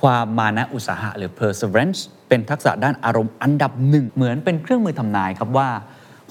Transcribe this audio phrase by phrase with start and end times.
[0.00, 5.68] ความมานะอุตสาหะหรือ perseverance เป็นทักษะด้านอารมณ์อันดับหนึ่ง เหมือนเป็นเครื่องมือทำนายครับว่า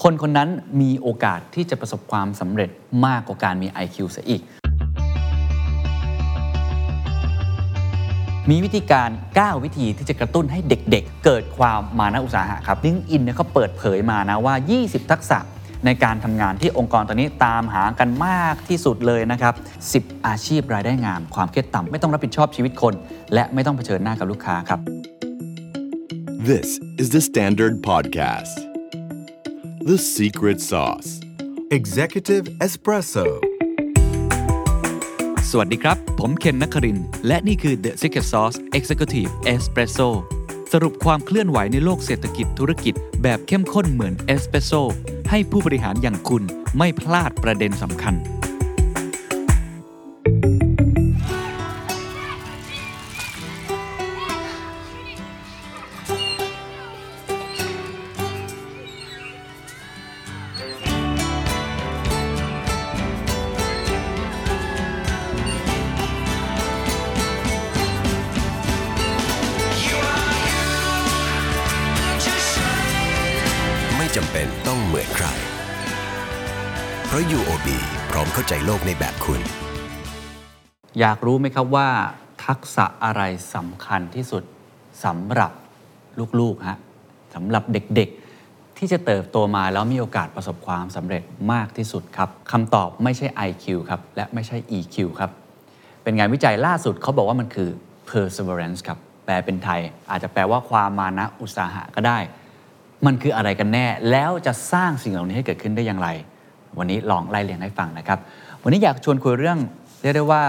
[0.02, 0.48] คนคนนั้น
[0.80, 2.70] มีโอกาสที่จะประสบความสำเร็จ
[3.06, 4.42] มากกว่าการมี IQ เสียอีก
[8.50, 15.38] มีวิธีการ 9 วิธีที่จะกระตุ้นให้เด็กๆ เกิดความมานะอุตสาหะครับลิงอินเนี่ยเขาเปิดเผยมานะว่า 20 ทักษะ
[15.84, 19.54] ในการทำงานที่องค์กรตอนนี้ตามหากันมากที่สุดเลยนะครับ
[19.94, 22.94] 10 อาชีพรายได้งาม ความเครียดต่ำไม่ต้องรับผิดชอบชีวิตคน
[23.34, 24.80] และไม่ต้องเผชิญหน้ากับลูกค้าครับ
[26.50, 26.68] This
[27.02, 28.56] is the Standard Podcast.
[29.90, 31.10] The Secret Sauce.
[31.78, 33.26] Executive Espresso
[35.50, 40.08] สวัสดีครับ ผมเคนนักครินทร์และนี่คือ The Secret Sauce Executive Espresso
[40.72, 44.72] สรุปความเคลื่อนไหวในโลกเศรษฐกิจธุรกิจแบบเข้มข้นเหมือนเอสเปรสโซ
[45.30, 46.42] ให้ผู้บริหารอย่างคุณ
[46.78, 48.14] ไม่พลาดประเด็นสำคัญ
[74.88, 75.26] เหมือนใคร
[77.06, 77.68] เพราะ UOB
[78.10, 79.40] พร้อมเข้าใจโลกในแบบคุณ
[81.00, 81.88] อยากรู้ไหมครับว่า
[82.46, 83.22] ทักษะอะไร
[83.54, 84.42] สำคัญที่สุด
[85.04, 85.52] สำหรับ
[86.40, 86.78] ลูกๆฮะ
[87.34, 95.30] สำหรับเด็กๆ ที่จะเติบโตมาแล้วมีโอกาสประสบความสำเร็จมากที่สุดครับคำตอบไม่ใช่ IQ ครับ และไม่ใช่ EQ ครับ
[96.02, 97.70] เป็นงานวิจัยล่าสุดเขาบอกว่ามันคือ
[98.08, 99.80] perseverance ครับ แปลเป็นไทย
[100.10, 102.18] อาจจะแปลว่าความมานะอุตสาหะก็ได้
[103.06, 106.08] มันคืออะไรกันแน่ แล้วจะสร้างสิ่งเหล่านี้ให้เกิดขึ้นได้อย่างไร
[106.78, 108.18] วันนี้ลองไล่เรียงให้ฟังนะครับ
[108.62, 109.58] วันนี้อยากชวนคุยเรื่อง
[110.02, 110.42] เรียกได้ว่า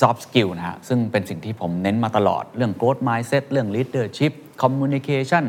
[0.00, 5.44] soft skill นะฮะซึ่งเป็นสิ่งที่ผมเน้นมาตลอดเรื่อง growth mindset เรื่อง leadership communication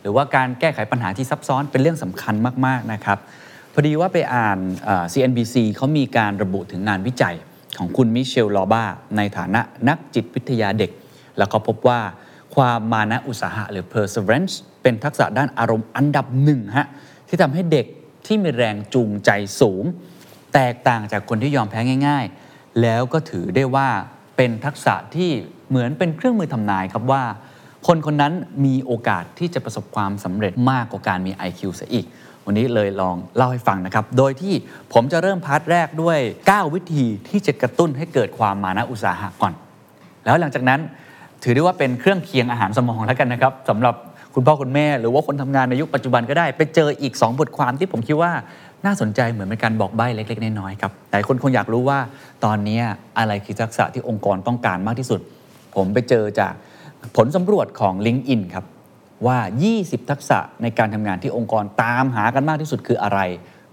[0.00, 2.34] หรือว่าการแก้ไขปัญหาที่ซับซ้อนเป็นเรื่องสำคัญ
[2.66, 3.18] มากๆนะครับ
[3.72, 4.58] พอดีว่าไปอ่าน
[5.12, 7.36] CNBC เขามีการระบุถึงงานวิจัย
[7.78, 8.84] ของคุณมิเชล ลอบ้า
[9.16, 10.90] ในฐานะนักจิตวิทยาเด็ก
[11.38, 12.00] แล้วก็พบว่า
[12.54, 16.86] ความมานะอุตสาหะหรือ perseverance เป็นทักษะด้านอารมณ์อันดับหนึ่งฮะ
[17.28, 17.86] ที่ทำให้เด็ก
[18.26, 19.30] ที่มีแรงจูงใจ
[19.60, 19.84] สูง
[20.54, 23.88] แตกต่างจากคนที่ยอมแพ้ง่าย ๆ แล้วก็ถือได้ว่า
[24.36, 25.30] เป็นทักษะที่
[25.68, 27.24] เหมือนเป็นเครื่องมือทำนายครับว่า
[27.86, 28.32] คนคนนั้น
[28.64, 32.06] มีโอกาสที่จะประสบความสำเร็จมากกว่าการมี IQ เสียอีก
[32.44, 34.54] วันนี้เลยลองเล่าให้ฟังนะครับ โดยที่
[34.92, 36.18] ผมจะเริ่ม part แรกด้วย
[36.48, 39.52] 9 วิธีที่จะกระตุ้นให้เกิดความมานะอุตสาหะก่อน
[40.24, 40.80] แล้วหลังจากนั้น
[41.42, 43.94] ถือได้ว่าเป็นเครื่องเคียงอาหารสมองแล้วกันนะครับสำหรับ
[44.34, 48.32] คุณพ่อคุณแม่หรือว่าคนทำงานในยุคปัจจุบันก็ได้ ไปเจออีก 2 บทความที่ผมคิดว่า
[48.84, 51.98] น่าสนใจเหมือนเป็นการบอกใบ้เล็ก ๆ น้อยๆครับแต่คนคงอยากรู้ว่า
[52.44, 52.80] ตอนนี้
[53.18, 55.20] อะไรคือทักษะที่องค์กรต้องการมากที่สุด
[55.74, 56.52] ผมไปเจอจาก
[57.16, 58.64] ผลสำรวจของ LinkedIn ครับ
[59.26, 59.38] ว่า
[59.74, 63.20] 20 ทักษะในการทำงานที่องค์กรตามหากันมากที่สุดคืออะไร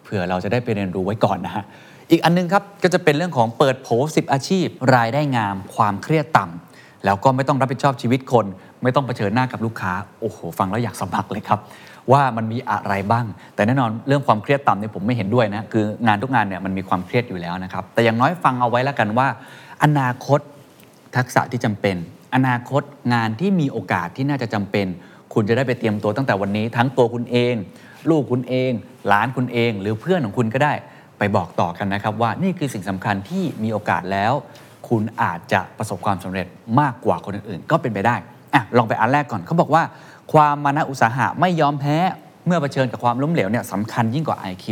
[0.03, 1.63] เผื่อเราจะได้ไปเรียนรู้ไว้ก่อนนะฮะ
[2.11, 8.45] อีกอันนึงครับก็จะเป็นเรื่องของเปิดโผ10อาชีพ รายได้งาม ความเครียดต่ำแล้วก็ไม่ต้องรับผิดชอบชีวิตคน
[8.85, 11.59] ไม่ต้องเผชิญหน้ากับลูกค้า โอ้โห ฟังแล้วอยากสมัครเลยครับ
[12.11, 13.25] ว่ามันมีอะไรบ้าง
[13.55, 19.27] แต่แน่นอนเรื่องความเครียดต่ำเนี่ยผมไม่เห็นด้วยนะ คืองานทุกงานเนี่ยมันมีความเครียดอยู่แล้วนะครับ แต่อย่างน้อยฟังเอาไว้แล้วกันว่า
[19.83, 20.39] อนาคต
[21.15, 21.95] ทักษะที่จำเป็น
[22.35, 22.81] อนาคต
[23.13, 24.85] งานที่มีโอกาสที่น่าจะจำเป็น
[25.33, 27.55] คุณจะได้ไปเตรียมตัวตั้งแต่วันนี้ ทั้งตัวคุณเอง
[28.09, 28.71] ลูกคุณเอง
[29.07, 30.73] หลานคุณเอง หรือเพื่อนของคุณก็ได้
[31.19, 34.33] ไปบอกต่อกันนะครับว่านี่คือสิ่งสำคัญที่มีโอกาสแล้ว
[34.89, 36.47] คุณอาจจะประสบความสำเร็จ
[36.79, 38.15] มากกว่าคนอื่นๆ ก็เป็นไปได้
[38.55, 39.83] อะลองไปอันแรกก่อนเขาบอกว่า
[40.33, 41.95] ความมานะอุตสาหะไม่ยอมแพ้
[42.45, 44.65] เมื่อเผชิญกับความล้มเหลวเนี่ยสำคัญยิ่งกว่า IQ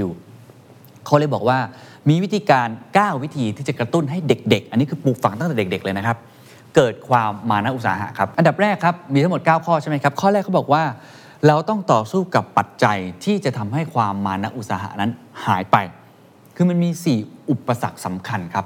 [1.05, 1.57] เขาเลยบอกว่า
[2.09, 6.17] มีวิธีการ 9 วิธีที่จะกระตุ้นให้เด็ก ๆ อันนี้คือปลูกฝังตั้งแต่เด็ก ๆ เลยนะครับ
[6.75, 10.83] เกิดความมานะอุตสาหะครับ อันดับแรกครับ มีทั้งหมด 9 ข้อใช่ไหมครับ ข้อแรกเขาบอกว่า
[11.47, 15.11] เราต้องต่อสู้กับปัจจัยที่จะทำให้ความมานะอุตสาหะนั้น
[15.45, 15.77] หายไป
[16.55, 16.89] คือมันมี
[17.19, 18.65] 4 อุปสรรคสำคัญครับ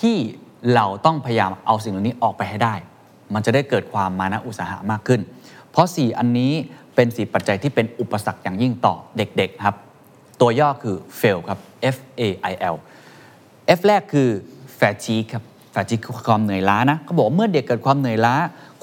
[0.00, 0.16] ที่
[0.74, 2.74] เราต้องพยายามเอาสิ่งเหล่านี้ออกไปให้ได้
[3.34, 5.20] มันจะได้เกิดความมานะอุตสาหะมากขึ้น
[5.70, 6.52] เพราะ 4 อันนี้
[6.94, 9.74] เป็น 4 ปัจจัยที่เป็นอุปสรรคอย่างยิ่งต่อเด็กๆครับ
[10.40, 11.58] ตัวย่อคือ fail ครับ
[11.94, 12.76] F A I L
[13.78, 14.28] F แรกคือ
[14.78, 15.42] fatigue ครับ
[15.74, 18.34] fatigue คือความเหนื่อยล้านะเขาบอกว่าเมื่อเด็กเกิดความเหนื่อยล้า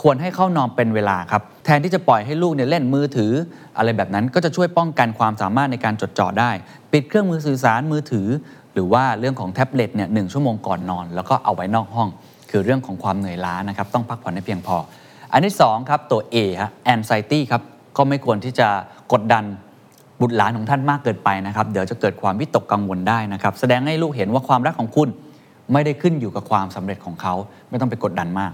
[0.02, 3.32] ควรให้เข้านอนเป็นเวลาครับ แทนที่จะปล่อยให้ลูกเนี่ยเล่นมือถือ
[3.78, 6.52] อะไรแบบนั้นก็จะช่วยป้องกันความสามารถในการจดจ่อได้
[6.92, 8.28] ปิดเครื่องมือสื่อสารมือถือ
[8.74, 12.10] หรือว่าเรื่องของแท็บเล็ตเนี่ยหนึ่งชั่วโมงก่อนนอน แล้วก็เอาไว้นอกห้อง
[12.50, 14.78] คือเรื่องของความเหนื่อยล้านะครับต้องพักผ่อนให้เพียงพอ
[15.34, 17.62] อันที่สองครับตัว A ฮะ anxiety ครับ
[17.98, 18.68] ก็ไม่ควรที่จะ
[19.14, 19.44] กดดัน
[20.22, 25.10] บุตรหลานของท่านมากเกินไปนะครับ เดี๋ยวจะเกิดความวิตกกังวลได้นะครับ แสดงให้ลูกเห็นว่าความรักของคุณ
[25.74, 27.34] ไม่ได้ขึ้นอยู่กับความสำเร็จของเขา
[27.70, 28.52] ไม่ต้องไปกดดันมาก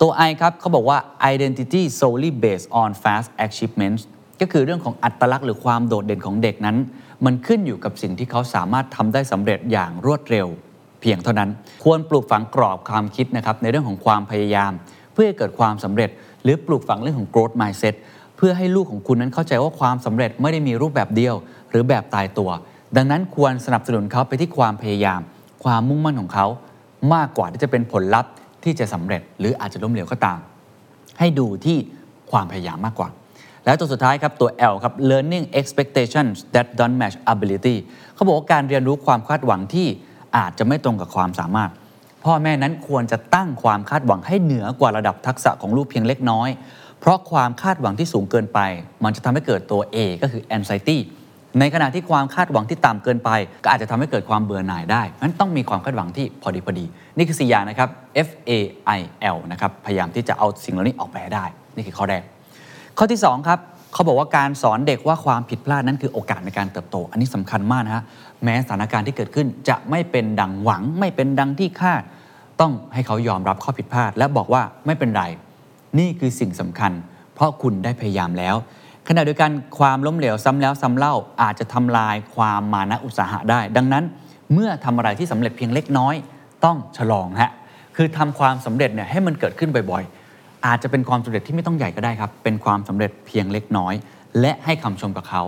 [0.00, 0.98] ตัว I ครับเขาบอกว่า
[1.34, 4.02] identity solely based on fast achievements
[4.40, 6.76] ก็คือเรื่องของอัตลักษณ์หรือความโดดเด่นของเด็กนั้น
[7.24, 10.46] มันขึ้นอยู่กับสิ่งที่เขาสามารถทำได้สำเร็จอย่างรวดเร็ว
[11.00, 11.50] เพียงเท่านั้น
[11.84, 14.72] ควรปลูกฝังกรอบความคิดนะครับในเรื่องของความพยายาม
[15.12, 16.10] เพื่อให้เกิดความสำเร็จ
[16.42, 17.94] หรือปลูกฝังเรื่องของ growth mindset
[18.36, 21.34] เพื่อให้ลูกของคุณนั้นเข้าใจว่าความสำเร็จไม่ได้มีรูปแบบเดียว
[21.70, 22.50] หรือแบบตายตัว
[22.96, 25.20] ดังนั้นควรสนับสนุนเขาไปที่ความพยายาม
[25.64, 26.46] ความมุ่งมั่นของเขา
[27.14, 28.30] มากกว่าที่จะเป็นผลลัพธ์
[28.64, 30.38] ที่จะสำเร็จ หรืออาจจะล้มเหลวก็ตาม
[31.18, 31.78] ให้ดูที่
[32.30, 33.08] ความพยายามมากกว่า
[33.64, 37.76] แล้วตัวสุดท้ายครับ ตัว L ครับ learning expectations that don't match ability
[38.14, 39.88] เขาบอกว่าการเรียนรู้ความคาดหวังที่
[40.38, 41.70] อาจจะไม่ตรงกับความสามารถ
[42.24, 46.48] พ่อแม่นั้นควรจะตั้งความคาดหวังให้เหนือกว่าระดับทักษะของลูกเพียงเล็กน้อย
[47.00, 48.58] เพราะความคาดหวังที่สูงเกินไป
[49.04, 50.98] มันจะทำให้เกิดตัว A ก็คือ anxiety
[51.60, 53.30] ในขณะที่ความคาดหวังที่ต่ำเกินไป
[53.64, 56.84] ก็อาจจะทำให้เกิดความเบื่อหน่ายได้นั้นต้องมีความคาดหวังที่พอดีพอดี
[57.16, 57.88] นี่คือ4อย่างนะครับ
[58.26, 58.50] F A
[58.98, 59.00] I
[59.34, 61.44] L นะครับ พยายามที่จะเอาสิ่งเหล่านี้ออกไปได้
[61.76, 62.22] นี่คือข้อแรก
[62.98, 63.58] ข้อที่ 2 ครับ
[63.92, 68.04] เขาบอกว่าการสอนเด็กว่าความผิดพลาดนั้นคือโอกาสในการเติบโต อันนี้สำคัญมากนะฮะ
[68.44, 72.02] แม้สถานการณ์ที่เกิดขึ้นจะไม่เป็นดังหวัง ไม่เป็นดังที่คาด
[72.60, 75.24] ต้องให้เขายอมรับข้อผิดพลาด และบอกว่าไม่เป็นไร
[75.98, 76.92] นี่คือสิ่งสำคัญ
[77.34, 78.56] เพราะคุณได้พยายามแล้ว
[79.08, 84.04] ขณะเดียวกันความล้มเหลวซ้ำแล้วซ้ำเล่าอาจจะทำลายความมานะอุตสาหะได้ ดังนั้น
[84.52, 86.14] เมื่อทำอะไรที่สำเร็จเพียงเล็กน้อย
[86.64, 87.52] ต้องฉลองฮะ
[87.96, 90.17] คือทำความสำเร็จเนี่ยให้มันเกิดขึ้นบ่อยๆ
[90.66, 93.94] อาจจะเป็นความสำเร็จที่ไม่ต้องใหญ่ก็ได้ครับ เป็นความสำเร็จเพียงเล็กน้อย
[94.40, 95.42] และให้คำชมกับเขา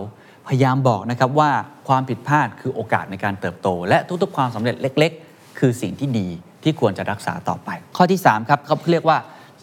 [0.47, 1.51] พยายามบอกนะครับว่า
[1.87, 6.27] ความผิดพลาดคือโอกาสในการเติบโต และทุกๆ ความสำเร็จเล็ก ๆ คือสิ่งที่ดี
[6.63, 9.17] ที่ควรจะรักษาต่อไป ข้อที่ 3 ครับเขาเรียกว่า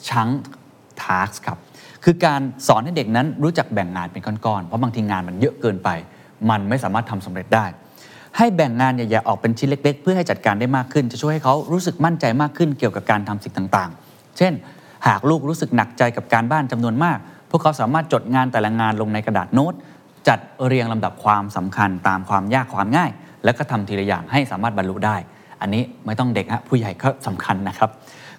[0.08, 0.28] ชัง
[1.02, 1.58] ทาร์กครับ
[2.04, 5.88] คือการสอนให้เด็กนั้นรู้จักแบ่งงานเป็นก้อนๆ เพราะบางทีงานมันเยอะเกินไป
[6.50, 7.66] มันไม่สามารถทำสำเร็จได้
[8.36, 14.52] ให้แบ่งงานใหญ่ๆออกเป็นชิ้นเล็ก ๆ เพื่อให้จัดการได้มากขึ้น จะช่วยให้เขารู้สึกมั่นใจมากขึ้นเกี่ยวกับการทำสิ่งต่าง ๆ เช่น
[15.06, 17.18] หากลูกรู้สึกหนักใจกับการบ้านจำนวนมาก
[17.50, 19.74] พวกเขาสามารถจดงานแต่ละงานลงในกระดาษโน้ต
[20.28, 23.10] จัดเรียงลำดับความสำคัญตามความยากความง่าย
[23.44, 25.16] แล้วก็ทำทีละอย่างให้สามารถบรรลุได้
[25.60, 27.90] อันนี้ไม่ต้องเด็กฮะผู้ใหญ่ก็สำคัญนะครับ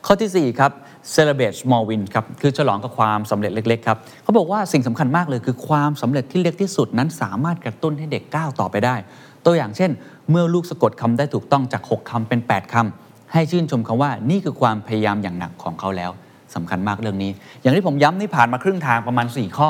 [0.06, 0.72] ข้อทีสี่4ครับ
[1.16, 8.96] celebrate small win ครับคือฉลองกับความสำเร็จเล็กๆครับเขาบอกว่าสิ่งสำคัญมากเลยคือความสำเร็จที่เล็กที่สุดนั้นสามารถกระตุ้นให้เด็กก้าวต่อไปได้
[9.46, 9.92] ตัวอย่างเช่น
[10.30, 16.12] เมื่อลูกสะกดคำได้ถูกต้องจาก 6คำเป็น 8คำให้ชื่นชมคำว่านี่คือความพยายามอย่างหนักของเขาแล้ว
[16.56, 17.31] สำคัญมากเรื่องนี้
[17.62, 19.69] อย่างที่ผมย้ำนี่ผ่านมาครึ่งทางประมาณ 4 ข้อ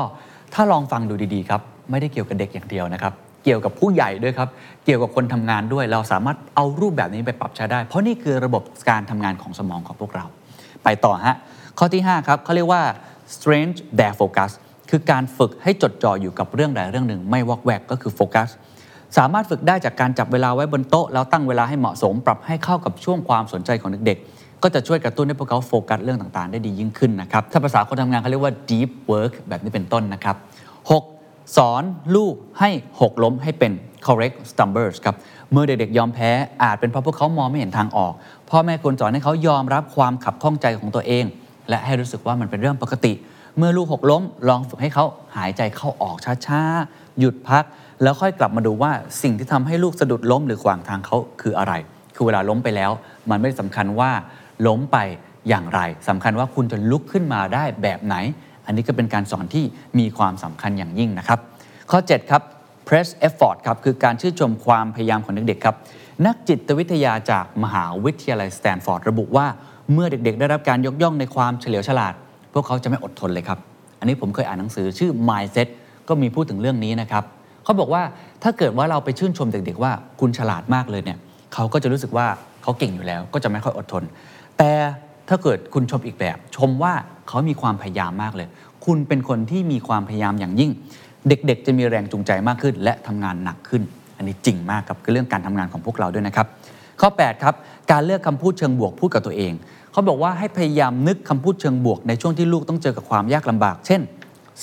[0.53, 1.61] ถ้าลองฟังดูดีๆครับ
[1.91, 4.49] ไม่ได้เกี่ยวกับเด็กอย่างเดียวนะครับ เกี่ยวกับผู้ใหญ่ด้วยครับ
[4.85, 10.25] เกี่ยวกับคนทำงานด้วย เราสามารถเอารูปแบบนี้ไปปรับใช้ได้ เพราะนี่คือระบบการทำงานของสมองของพวกเรา
[10.83, 11.35] ไปต่อฮะ
[11.77, 12.81] ข้อที่ 5 ครับเขาเรียกว่า
[13.35, 14.51] strange their focus
[14.89, 18.49] คือการฝึกให้จดจ่ออยู่กับเรื่องใดเรื่องหนึ่ง ไม่วอกแวกก็คือโฟกัส
[19.17, 30.35] สามารถฝึกได้จากการจับเวลาไว้บนโต๊ะ แล้วตั้งเวลาให้เหมาะสม ปรับให้เข้ากับช่วงความสนใจของเด็กๆ ก็จะช่วยกระตุ้นให้พวกเขาโฟกัสเรื่องต่างๆ ได้ดียิ่งขึ้นนะครับ ถ้าภาษาคนทำงานเขาเรียกว่า deep work แบบนี้เป็นต้นนะครับ
[30.95, 31.57] 6.
[31.57, 31.83] สอน
[32.15, 32.69] ลูกให้
[33.01, 33.71] หกล้มให้เป็น
[34.05, 35.15] correct stumbles ครับ
[35.51, 36.31] เมื่อเด็กๆ ยอมแพ้
[36.63, 38.13] อาจเป็นเพราะพวกเขามองไม่เห็นทางออก
[38.49, 41.25] พ่อแม่ควรสอนให้เขายอมรับความขับข้องใจของตัวเอง
[41.69, 43.13] และให้รู้สึกว่ามันเป็นเรื่องปกติ
[43.57, 45.05] เมื่อลูกหกล้ม ลองฝึกให้เขา
[45.37, 46.17] หายใจเข้าออก
[46.47, 47.63] ช้าๆ หยุดพัก
[48.01, 48.91] แล้วค่อยกลับมาดูว่า
[49.21, 51.73] สิ่งที่ทำให้ลูกสะดุดล้มหรือขวางทางเขาคืออะไร
[52.15, 52.91] คือเวลาล้มไปแล้ว
[53.29, 54.11] มันไม่ได้สำคัญว่า
[54.67, 54.97] ล้มไป
[55.49, 58.15] อย่างไรสำคัญว่าคุณจะลุกขึ้นมาได้แบบไหน
[58.65, 59.65] อันนี้ก็เป็นการสอนที่
[59.99, 61.39] มีความสำคัญอย่างยิ่งนะครับ
[61.91, 62.41] ข้อ 7 ครับ
[62.87, 65.75] press effort ครับคือการชื่นชมความพยายามของเด็กๆครับ
[66.25, 69.47] นักจิตวิทยาจากมหาวิทยาลัยสแตนฟอร์ดระบุว่า
[69.93, 72.13] เมื่อเด็กๆ ได้รับการยกย่องในความเฉลียวฉลาด
[72.53, 73.59] พวกเขาจะไม่อดทนเลยครับ
[73.99, 75.67] อันนี้ผมเคยอ่านหนังสือชื่อ mindset
[76.07, 77.23] ก็มีพูดถึงเรื่องนี้นะครับ
[77.63, 78.03] เขาบอกว่า
[78.43, 81.17] ถ้าเกิดว่าเราไปชื่นชมเด็กๆ ว่าคุณฉลาดมากเลยเนี่ย
[81.53, 82.27] เขาก็จะรู้สึกว่า
[82.63, 84.03] เขาเก่งอยู่แล้ว ก็จะไม่ค่อยอดทน
[84.59, 84.73] แต่
[85.29, 86.93] ถ้าเกิดคุณชมอีกแบบ ชมว่า
[87.27, 88.47] เขามีความพยายามมากเลย
[88.85, 90.71] คุณเป็นคนที่มีความพยายามอย่างยิ่ง
[91.27, 93.81] เด็กๆ จะมีแรงจูงใจมากขึ้น และทำงานหนักขึ้น
[94.17, 96.47] อันนี้จริงมากครับเรื่องการทำงานของพวกเราด้วยนะครับ
[97.01, 97.55] ข้อ 8 ครับ
[97.91, 99.53] การเลือกคำพูดเชิงบวกพูดกับตัวเอง
[99.91, 104.01] เขาบอกว่าให้พยายามนึกคำพูดเชิงบวก ในช่วงที่ลูกต้องเจอกับความยากลำบาก เช่น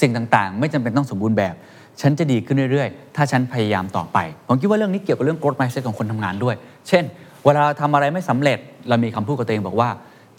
[0.01, 1.55] สิ่งต่างๆ ไม่จำเป็นต้องสมบูรณ์แบบ
[2.01, 6.55] ฉันจะดีขึ้นเรื่อยๆ ถ้าฉันพยายามต่อไป ผมคิดว่าเรื่องนี้เกี่ยวกับเรื่อง growth mindset ของคนทำงานด้วย
[6.89, 7.05] เช่น
[7.47, 9.91] เวลาเราทำอะไรไม่สำเร็จเรามีคำพูดกับตัวเองบอกว่า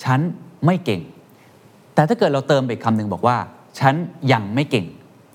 [0.04, 0.20] ฉัน
[0.66, 1.02] ไม่เก่ง
[1.94, 3.38] แต่ถ้าเกิดเราเติมไปอีกคำหนึ่งบอกว่า
[3.80, 3.96] ฉัน
[4.34, 4.86] ยังไม่เก่ง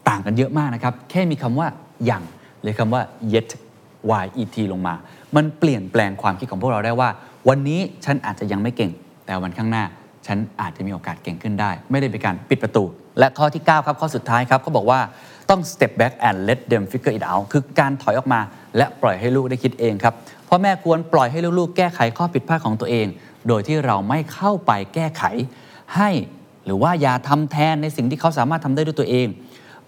[0.08, 1.66] ต่างกันเยอะมากนะครับ แค่มีคำว่า
[2.10, 2.22] ยัง
[2.62, 3.02] หรือคำว่า
[3.32, 3.50] yet
[4.22, 4.94] y e t ลงมา
[5.36, 7.08] มันเปลี่ยนแปลงความคิดของพวกเราได้ว่า
[7.48, 8.90] วันนี้ฉันอาจจะยังไม่เก่ง
[9.26, 9.84] แต่วันข้างหน้า
[10.26, 12.84] ฉันอาจจะมีโอกาสเก่งขึ้นได้ ไม่ได้เป็นการปิดประตู
[13.18, 15.00] และข้อที่ 9 ครับข้อสุดท้ายครับเขาบอกว่า
[15.52, 18.40] ต้อง step back and let them figure it out คือการถอยออกมา
[18.76, 20.14] และปล่อยให้ลูกได้คิดเองครับ
[20.48, 23.06] พ่อแม่ควรปล่อยให้ลูกๆ แก้ไขข้อผิดพลาดของตัวเอง
[23.48, 25.24] โดยที่เราไม่เข้าไปแก้ไข
[25.96, 26.10] ให้
[26.64, 29.26] หรือว่าอย่าทำแทนในสิ่งที่เขาสามารถทำได้ด้วยตัวเอง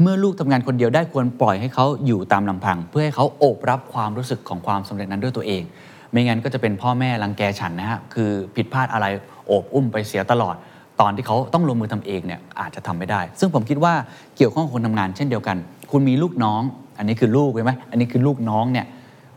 [0.00, 5.62] เมื่อลูกทำงานคนเดียวได้ควรปล่อยให้เขาอยู่ตามลำพัง เพื่อให้เขาโอบรับความรู้สึกของความสำเร็จนั้นด้วยตัวเอง
[6.10, 9.06] ไม่งั้นก็จะเป็นพ่อแม่รังแกฉันนะฮะคือผิดพลาดอะไร
[9.46, 10.56] โอบอุ้มไปเสียตลอด
[11.00, 13.94] ตอนที่เขาต้องลงมือทำเองเนี่ยอาจจะทำไม่ได้ ซึ่งผมคิดว่า
[14.36, 15.56] เกี่ยวข้องคนทำงานเช่นเดียวกัน
[15.90, 16.62] คุณมีลูกน้อง
[16.98, 18.86] อันนี้คือลูกใช่ไหมอันนี้คือลูกน้องเนี่ย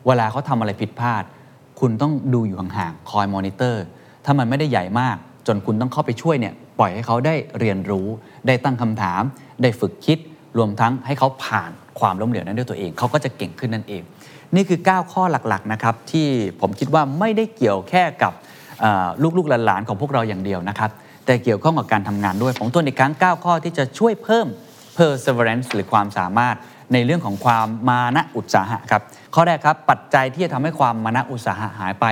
[0.08, 1.24] เวลาเขาทำอะไรผิดพลาด
[1.80, 3.84] คุณต้องดูอยู่ห่างๆคอยมอนิเตอร์
[4.26, 8.08] ถ้ามันไม่ได้ใหญ่มาก จนคุณต้องเข้าไปช่วยเนี่ยปล่อยให้เขาได้เรียนรู้
[8.48, 9.22] ได้ตั้งคำถาม
[9.62, 10.18] ได้ฝึกคิด
[10.58, 14.02] รวมทั้งให้เขาผ่านความล้มเหลวนั้นด้วยตัวเองเขาก็จะเก่งขึ้นนั่นเอง
[14.56, 16.28] นี่คือ 9 ข้อหลักๆนะครับที่
[16.62, 18.34] ผมคิดว่าไม่ได้เกี่ยวแค่กับ
[19.38, 20.92] ลูกๆหลานๆของพวกเราอย่างเดียวนะครับ
[21.28, 24.48] แต่เกี่ยวข้องกับการทำงานด้วย ผมทวนอีกครั้ง 9 ข้อที่จะช่วยเพิ่ม
[24.98, 26.56] perseverance หรือความสามารถ
[26.94, 29.02] ในเรื่องของความมานะอุตสาหะครับ
[29.36, 32.06] ข้อแรกครับ ปัจจัยที่จะทำให้ความมานะอุตสาหะหายไป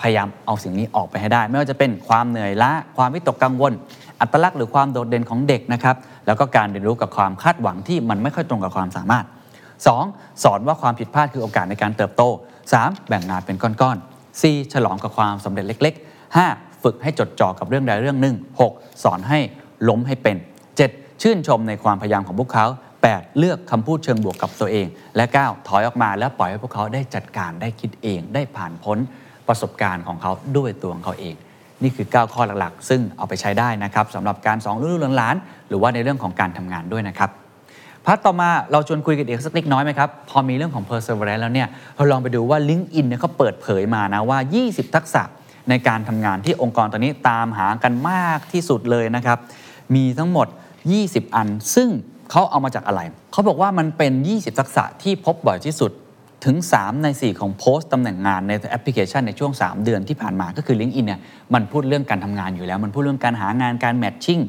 [0.00, 3.72] พยายามเอาสิ่งนี้ออกไปให้ได้ ไม่ว่าจะเป็นความเหนื่อยล้า ความวิตกกังวล
[4.20, 9.24] อัตลักษณ์หรือความโดดเด่นของเด็กนะครับ แล้วก็การเรียนรู้กับความคาดหวังที่มันไม่ค่อยตรงกับความสามารถ
[9.84, 10.42] 2.
[10.44, 12.22] สอนว่าความผิดพลาดคือโอกาสในการเติบโต
[12.68, 13.08] 3.
[13.08, 14.72] แบ่งงานเป็นก้อนๆ 4.
[14.72, 16.82] ฉลองกับความสำเร็จเล็ก ๆ 5.
[16.82, 18.36] ฝึกให้จดจ่อกับเรื่องใดเรื่องหนึ่ง
[18.70, 19.04] 6.
[19.04, 19.38] สอนให้
[19.88, 20.36] ล้มให้เป็น
[20.78, 21.22] 7.
[21.22, 22.66] ชื่นชมในความพยายามของพวกเขา
[23.02, 23.38] 8.
[23.38, 24.86] เลือกคำพูดเชิงบวกกับตัวเอง
[25.16, 25.68] และ 9.
[25.68, 28.98] ถอยออกมาแล้วปล่อยให้พวกเขาได้จัดการได้คิดเองได้ผ่านพ้น
[29.48, 31.34] ประสบการณ์ของเขาด้วยตัวของเขาเอง
[31.82, 35.36] นี่คือ 9 ข้อหลักๆ ซึ่งเอาไปใช้ได้นะครับสำหรับการสองลูกหลาน
[35.68, 37.30] หรือว่าในเรื่องของการทำงานด้วยนะครับ
[38.04, 45.22] พาร์ทต่อมาเราชวนคุยกันอีกสักเล็กน้อยไหมครับ พอมีเรื่องของ perseverance แล้วเนี่ยเราลองไปดูว่า LinkedIn เนี่ยเขาเปิดเผยมานะว่า 20 ทักษะ
[45.68, 49.38] ในการทำงานที่องค์กรตอนนี้ตามหากันมากที่สุดเลยนะครับ
[49.94, 50.46] มีทั้งหมด
[50.90, 51.88] 20 อัน ซึ่ง
[52.30, 53.00] เขาเอามาจากอะไร
[53.32, 55.92] เขาบอกว่ามันเป็น 20 ทักษะที่พบบ่อยที่สุด
[56.44, 61.20] ถึง 3 ใน 4 ของโพสต์ตำแหน่งงานในแอปพลิเคชันในช่วง 3 เดือนที่ผ่านมาก็คือ LinkedIn เนี่ย
[61.54, 64.40] มันพูดเรื่องการทำงานอยู่แล้ว มันพูดเรื่องการหางานการแมทชิ่ง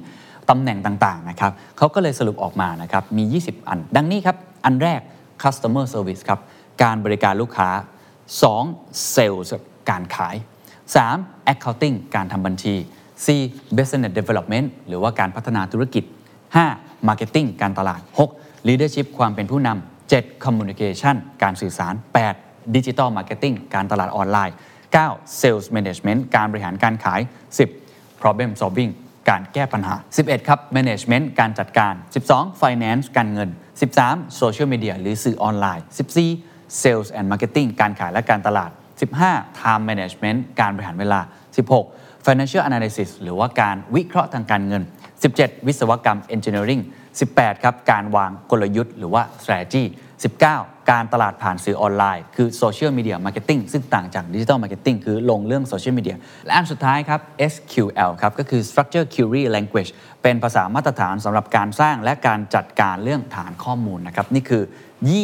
[0.50, 5.02] ตำแหน่งต่างๆนะครับเขาก็เลยสรุปออกมานะครับมี 20 อัน ดังนี้ครับ อันแรก
[5.44, 6.40] customer service ครับ
[6.84, 7.70] การบริการลูกค้า
[8.42, 9.16] 2.
[9.16, 9.50] sales
[9.90, 10.36] การขาย
[10.94, 11.52] 3.
[11.54, 12.76] accounting การทำบัญชี
[13.26, 13.78] 4.
[13.78, 16.04] business development หรือว่าการพัฒนาธุรกิจ
[16.56, 17.08] 5.
[17.08, 18.02] marketing การตลาด
[18.36, 18.68] 6.
[18.68, 20.46] leadership ความเป็นผู้นำ 7.
[20.46, 21.94] communication การสื่อสาร
[22.36, 22.76] 8.
[22.76, 24.56] digital marketing การตลาดออนไลน์
[24.96, 25.42] 9.
[25.42, 27.22] sales management การบริหารการขาย
[27.72, 28.22] 10.
[28.22, 28.92] problem solving
[29.30, 31.94] การแก้ปัญหา 11 ครับ management การจัดการ
[32.28, 33.50] 12 finance การเงิน
[33.96, 35.86] 13 social media หรือสื่อออนไลน์
[36.32, 41.20] 14 sales and marketing การขายและการตลาด 15 time management การบริหารเวลา
[41.74, 44.84] 16 financial analysis หรือว่าการวิเคราะห์ทางการเงิน
[45.24, 46.82] 17 วิศวกรรม engineering
[47.22, 49.84] 18 ครับ การวางกลยุทธ์หรือว่า strategy
[50.36, 57.20] 19 การตลาดผ่านสื่อออนไลน์ คือ social media marketing ซึ่งต่างจาก digital marketing คือลงเรื่อง social media และอันสุดท้ายครับ
[57.52, 59.92] SQL ครับ ก็คือ structure query language
[60.24, 64.64] เป็นภาษามาตรฐานสำหรับการสร้างและการจัดการเรื่องฐานข้อมูลนะครับ นี่คือ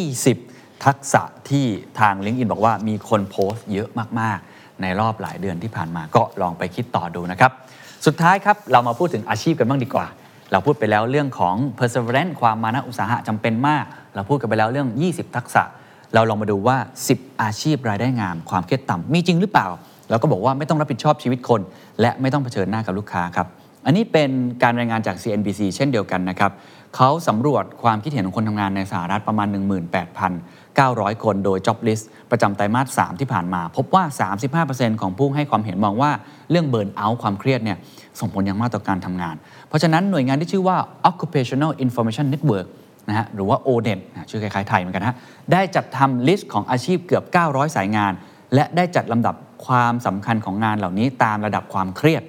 [0.01, 0.50] 20
[0.86, 1.66] ทักษะที่
[2.00, 7.52] ทาง LinkedIn บอกว่ามีคนโพสต์เยอะมากๆ ในรอบหลายเดือนที่ผ่านมาก็ลองไปคิดต่อดูนะครับ
[8.06, 10.08] สุดท้ายครับ เรามาพูดถึงอาชีพกันบ้างดีกว่า
[10.52, 13.86] เราพูดไปแล้วเรื่องของ perseverance ความมานะอุตสาหะจำเป็นมาก
[14.16, 15.64] เราพูดกันไปแล้วเรื่อง 20 ทักษะ
[16.14, 16.78] เราลองมาดูว่า
[17.10, 19.68] 10 อาชีพรายได้งามความเครียดต่ำมีจริงหรือเปล่า
[20.10, 21.62] เราก็บอกว่าไม่ต้องรับผิดชอบชีวิตคน
[22.02, 23.48] และไม่ต้องเผชิญหน้ากับลูกค้าครับ
[23.86, 24.30] อันนี้เป็น
[24.64, 26.52] การรายงานจาก CNBC เช่นเดียวกันนะครับ
[26.95, 29.48] เขาสำรวจความคิดเห็นของคนทำงานในสหรัฐประมาณ
[30.15, 34.03] 18,900 คนโดย Job List ประจำไตรมาส 3 ที่ผ่านมา พบว่า
[34.67, 36.12] 35%ของผู้ให้ความเห็นมองว่า
[36.50, 37.77] เรื่องเบิร์นเอาท์ความเครียดเนี่ย
[38.19, 39.36] ส่งผลอย่างมากต่อการทำงาน
[39.67, 40.77] เพราะฉะนั้นหน่วยงานที่ชื่อว่า
[41.10, 42.67] Occupational Information Network
[43.10, 45.17] นะฮะหรือว่า ONET นะชื่อคล้ายๆไทยเหมือนกันนะฮะ
[45.51, 48.12] ได้จัดทำลิสต์ของอาชีพเกือบ 900 สายงาน
[48.55, 52.24] และได้จัดลำดับความสำคัญของงานเหล่านี้ตามระดับความเครียด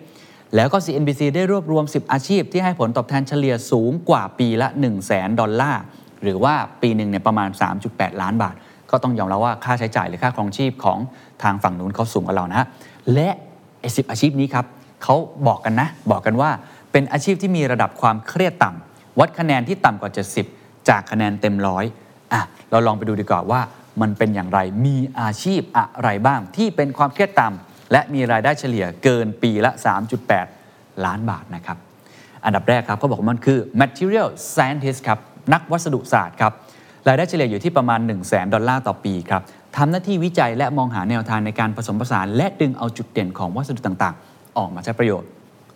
[0.56, 5.82] แล้วก็ CNBC ได้รวบรวม 10 อาชีพที่ให้ผลตอบแทนเฉลี่ยสูงกว่าปีละ 1 0 0 0 0แสนดอลลาร์
[6.22, 7.48] หรือว่าปีหนึ่งเนี่ยประมาณ
[7.84, 8.54] 3.8 ล้านบาท
[8.90, 10.98] ก็ต้องยอมรับว่าค่าใช้จ่ายหรือค่าครองชีพของ
[11.42, 12.66] ทางฝั่งนู้นเขาสูงกว่าเรานะฮะ
[13.14, 13.28] และ
[13.80, 14.66] ไอ้สิอาชีพนี้ครับ
[15.02, 15.16] เขา
[15.46, 16.50] บอกกันนะ บอกกันว่า
[16.92, 20.10] เป็นอาชีพที่มีระดับความเครียดต่ำวัดคะแนนที่ต่ำกว่า
[20.48, 21.84] 70 จากคะแนนเต็มร้อย
[22.32, 22.40] อะ
[22.70, 23.60] เราลองไปดูดีกว่าว่า
[24.00, 29.70] มันเป็นอย่างไรมีอาชีพอะไรบ้างที่เป็นความเครียดต่ำ และมีรายได้เฉลี่ยเกินปีละ
[30.36, 31.78] 3.8 ล้านบาทนะครับ
[32.44, 35.18] อันดับแรกครับเขาบอกว่ามันคือ material scientist ครับ
[35.52, 36.52] นักวัสดุศาสตร์ครับ
[37.08, 39.42] รายได้เฉลี่ยอยู่ที่ประมาณ 1 0 0 0 0แดอลลาร์ต่อปีครับ
[39.76, 45.28] ทำหน้าที่วิจัยและมองหาแนวทางในการผสมผสาน และดึงเอาจุดเด่นของวัสดุต่างๆ ออกมาใช้ประโยชน์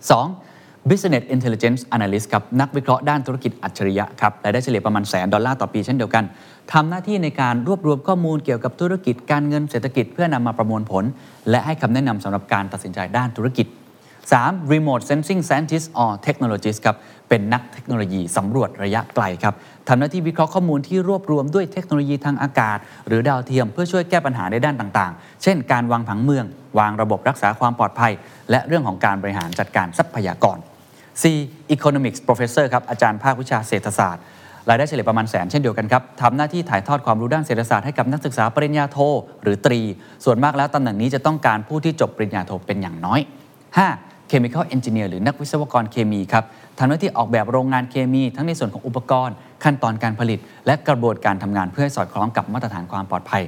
[0.06, 0.55] 2.
[0.90, 6.24] Business intelligence analyst ครับนักวิเคราะห์ด้านธุรกิจอัจฉริยะครับรายได้เฉลี่ยประมาณแสนดอลลาร์ต่อปีเช่นเดียวกัน
[6.72, 11.04] ทำหน้าที่ในการรวบรวมข้อมูลเกี่ยวกับธุรกิจการเงินเศรษฐกิจเพื่อนำมาประมวลผล
[11.50, 13.66] และให้คำแนะนำสำหรับการตัดสินใจด้านธุรกิจ
[14.34, 14.72] 3.
[14.72, 16.96] remote sensing scientist or technologist ครับ
[17.28, 19.54] เป็นนักเทคโนโลยีสำรวจระยะไกลครับ
[19.88, 26.44] ทำหน้าที่วิเคราะห์ข้อมูลที่รวบรวมด้วยเทคโนโลยีทางอากาศ หรือดาวเทียมเพื่อช่วยแก้ปัญหาในด้านต่างๆ เช่น การวางผังเมือง
[26.78, 28.12] วางระบบรักษาความปลอดภัย
[28.50, 30.58] และเรื่องของการบริหารจัดการทรัพยากร
[31.22, 31.24] C
[31.74, 34.22] economics professor ครับอาจารย์ภาควิชาเศรษฐศาสตร์
[34.68, 38.98] รายได้เฉลี่ยประมาณแสนเช่นเดียวกันครับทำหน้าที่ถ่ายทอดความรู้ด้านเศรษฐศาสตร์ให้กับนักศึกษาปริญญาโท
[39.42, 39.80] หรือตรี
[40.24, 43.20] ส่วนมากแล้วตำแหน่งนี้จะต้องการผู้ที่จบปริญญาโทเป็นอย่างน้อย
[43.76, 44.30] 5.
[44.30, 46.44] chemical engineer หรือนักวิศวกรเคมีครับ
[46.78, 53.42] ทำหน้าที่ออกแบบโรงงานเคมี ทั้งในส่วนของอุปกรณ์ ขั้นตอนการผลิต และกระบวนการทำงานเพื่อให้สอดคล้องกับมาตรฐานความปลอดภัย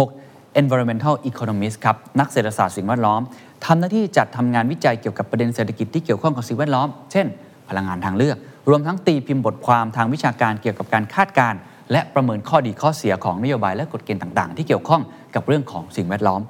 [0.00, 0.60] 6.
[0.60, 3.20] environmental economist ครับนักเศรษฐศาสตร์สิ่งแวดล้อม
[3.66, 7.26] ทำหน้าที่จัดทำงานวิจัยเกี่ยวกับประเด็นเศรษฐกิจที่เกี่ยวข้องกับสิ่งแวดล้อม เช่น
[7.68, 8.36] พลังงานทางเลือก
[8.68, 11.58] รวมทั้งตีพิมพ์บทความทางวิชาการเกี่ยวกับการคาดการณ์
[11.92, 15.02] และประเมินข้อดีข้อเสียของนโยบายและกฎเกณฑ์ต่างๆ ที่เกี่ยวข้อง
[15.34, 16.40] กับเรื่องของสิ่งแวดล้อม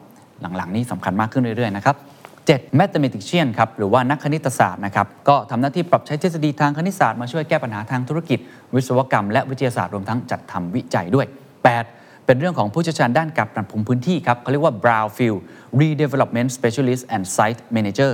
[0.40, 1.96] หลังๆ นี้สำคัญมากขึ้นเรื่อยๆนะครับ
[2.38, 2.78] 7.
[2.78, 8.38] mathematician ครับหรือว่านักคณิตศาสตร์นะครับก็ทำหน้าที่ปรับใช้ทฤษฎีทางคณิตศาสตร์มาช่วยแก้ปัญหาทางธุรกิจ
[8.74, 11.26] วิศวกรรม และวิทยาศาสตร์รวมทั้งจัดทำวิจัยด้วย
[11.72, 12.03] 8.
[12.26, 15.38] เป็นเรื่องของผู้เชี่ยวชาญด้านการปรับปรุงพื้นที่ครับเขาเรียกว่า brownfield
[15.80, 18.12] redevelopment specialist and site manager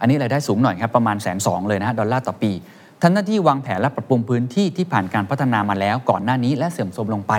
[0.00, 2.52] อันนี้รายได้สูงหน่อยครับประมาณแสนสองเลยนะฮะดอลลาร์ต่อปี
[3.02, 7.32] ทำหน้าที่วางแผนและปรับปรุงพื้นที่ที่ผ่านการพัฒนามาแล้วก่อนหน้านี้และเสื่อมโทรมลงไป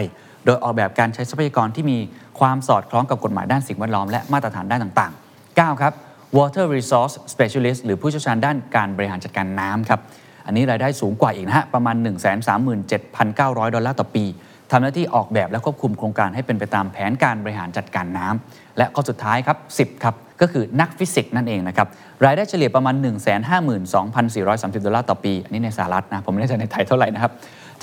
[0.45, 1.97] โดยออกแบบการใช้ทรัพยากรที่มี
[2.39, 5.93] ความสอดคล้องกับกฎหมายด้านสิ่งแวดล้อมและมาตรฐานด้านต่างๆ 9 ครับ
[6.37, 9.99] water resource specialist หรือผู้เชี่ยวชาญด้านการบริหารจัดการน้ำครับ
[10.45, 11.95] อันนี้รายได้สูงกว่าอีกนะฮะ ประมาณ
[12.65, 14.25] 137,900 ดอลลาร์ต่อปี
[14.71, 19.57] ทำหน้าที่ออกแบบและควบคุมโครงการให้เป็นไปตามแผนการบริหารจัดการน้ำและข้อสุดท้ายครับ
[19.97, 21.87] 10 ครับ ก็คือนักฟิสิกส์นั่นเองนะครับ
[22.25, 27.31] รายได้เฉลี่ยประมาณ 152,430 ดอลลาร์ต่อปี อันนี้ในสหรัฐนะ ผมไม่แน่ใจในไทยเท่าไหร่นะครับ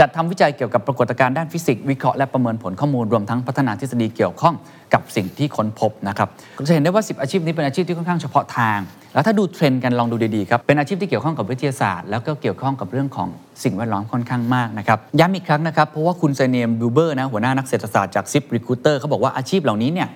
[0.00, 4.54] จัดทำวิจัยเกี่ยวกับปรากฏการณ์ด้านฟิสิกส์วิเคราะห์และประเมินผลข้อมูลรวมทั้งพัฒนาทฤษฎีเกี่ยวข้อง
[4.94, 6.28] กับสิ่งที่ค้นพบนะครับ
[6.66, 8.78] จะเห็นได้ว่า 10 อาชีพนี้เป็นอาชีพที่ค่อนข้างเฉพาะทาง
[9.14, 13.28] แล้วถ้าดูเทรนด์กันลองดูดีๆครับเป็นอาชีพที่เกี่ยวข้องกับวิทยาศาสตร์ แล้วก็เกี่ยวข้องกับเรื่องของ
[13.64, 20.08] สิ่งแวดล้อมค่อนข้างมากนะครับย้ำอีกครั้งนะครับเพราะว่าคุณ Sinem Buber นะหัวหน้านักเศรษฐศาสตร์จาก ZipRecruiter เขาบอกว่าอาชีพเหล่านี้เนี่ย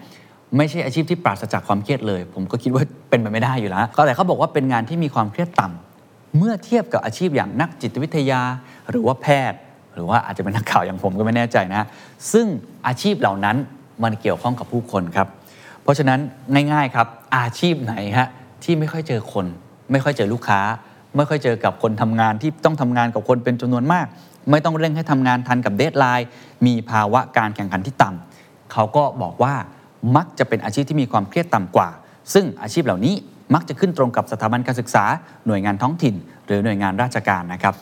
[0.56, 8.40] ไม่ใช่อาชีพที่ปราศจากความเครียดเลย ผมก็คิดว่าเป็นไปไม่ได้อยู่แล้วแต่เขาบอกว่าเป็นงานที่มีความเครียดต่ำเมื่อเทียบกับอาชีพอย่างนักจิตวิทยา
[8.90, 9.58] หรือว่าแพทย์
[9.94, 11.82] หรือว่าอาจจะเป็นนักข่าวอย่างผมก็ไม่แน่ใจนะ
[12.32, 12.46] ซึ่ง
[12.86, 13.56] อาชีพเหล่านั้น
[14.02, 15.28] มันเกี่ยวข้องกับผู้คนครับ
[15.82, 16.20] เพราะฉะนั้น
[16.72, 18.28] ง่ายๆครับอาชีพไหนฮะ
[18.64, 19.46] ที่ไม่ค่อยเจอคน
[19.92, 20.60] ไม่ค่อยเจอลูกค้า
[21.16, 24.06] ไม่ค่อยเจอกับคนทำงานที่ต้องทำงานกับคนเป็นจำนวนมาก
[24.50, 26.28] ไม่ต้องเร่งให้ทำงานทันกับเดทไลน์
[26.66, 29.54] มีภาวะการแข่งขันที่ต่ำเขาก็บอกว่า
[30.16, 31.88] มักจะเป็นอาชีพที่มีความเครียดต่ำกว่า
[32.34, 33.14] ซึ่งอาชีพเหล่านี้
[33.54, 35.04] มักจะขึ้นตรงกับสถาบันการศึกษา
[35.46, 36.14] หน่วยงานท้องถิ่น
[36.46, 37.74] หรือหน่วยงานราชการนะครับ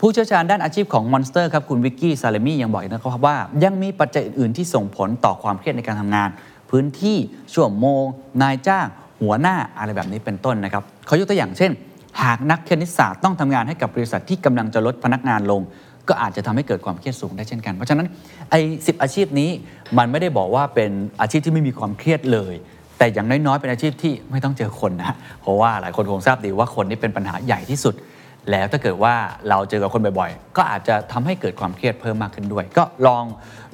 [0.00, 6.28] ผู้เชี่ยวชาญด้านอาชีพของ Monster ครับคุณ Vicki Salemi ยังบอกอีกนะครับว่ายังมีปัจจัยอื่นๆที่ส่งผลต่อความเครียดในการทำงาน
[6.70, 7.16] พื้นที่
[7.54, 8.04] ชั่วโมง
[8.42, 8.86] นายจ้าง
[9.22, 11.70] หัวหน้าอะไรแบบนี้เป็นต้นนะครับเขายกตัวอย่างเช่น
[12.22, 15.60] หากนักคณิตศาสตร์ต้องทำงานให้กับบริษัทที่กำลังจะลดพนักงานลง
[16.08, 18.06] ก็อาจจะทำให้เกิดความเครียดสูงได้เช่นกัน เพราะฉะนั้น
[18.50, 19.50] ไอ้สิอาชีพนี้
[19.98, 22.54] มันไม่ได้บอกว่าเป็นอาชีพที่ไม่มีความเครียดเลย
[22.98, 27.94] แต่อย่างน้อยๆ เป็นอาชีพที่ไม่ต้องเจอคนนะ เพราะว่าหลายคนคงทราบดีว่าคนนี่เป็นปัญหาใหญ่ที่สุด
[28.50, 29.14] แล้วถ้าเกิดว่า
[29.48, 33.24] เราเจอกับคนบ่อยๆ ก็อาจจะทำให้เกิดความเครียดเพิ่มมากขึ้นด้วย ก็ลอง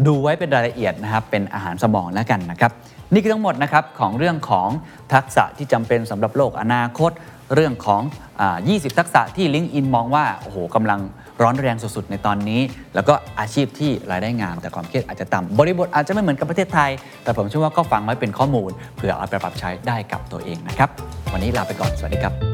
[0.07, 2.73] ดูไว้เป็นรายละเอียดนะครับเป็นอาหารสมองแล้วกันนะครับ
[3.13, 4.69] นี่คือทั้งหมดนะครับของเรื่องของ
[5.13, 7.11] ทักษะที่จำเป็นสำหรับโลกอนาคต
[7.55, 8.03] เรื่องของ
[8.41, 11.01] อ20 ทักษะที่ลิงก์อินมองว่าโอ้โหกำลัง
[11.43, 12.61] ร้อนแรงสุดๆ ในตอนนี้
[12.95, 16.91] แล้วก็อาชีพที่รายได้งาม แต่ความเครียดอาจจะต่ำบริบทอาจจะไม่เหมือนกับประเทศไทย
[17.25, 20.89] แต่ผมเชื่อว่าก็ฟังไว้เป็นข้อมูลเผื่อเอาไปปรับใช้ได้กับตัวเองนะครับ
[21.33, 22.52] วันนี้ลาไปก่อน สวัสดีครับ